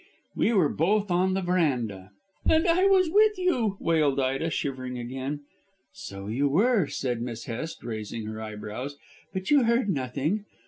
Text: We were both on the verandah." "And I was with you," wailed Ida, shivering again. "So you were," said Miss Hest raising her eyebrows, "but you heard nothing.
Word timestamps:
We 0.35 0.51
were 0.51 0.67
both 0.73 1.11
on 1.11 1.35
the 1.35 1.43
verandah." 1.43 2.09
"And 2.49 2.67
I 2.67 2.87
was 2.87 3.11
with 3.11 3.37
you," 3.37 3.77
wailed 3.79 4.19
Ida, 4.19 4.49
shivering 4.49 4.97
again. 4.97 5.41
"So 5.93 6.25
you 6.25 6.47
were," 6.49 6.87
said 6.87 7.21
Miss 7.21 7.45
Hest 7.45 7.83
raising 7.83 8.25
her 8.25 8.41
eyebrows, 8.41 8.97
"but 9.31 9.51
you 9.51 9.65
heard 9.65 9.89
nothing. 9.91 10.45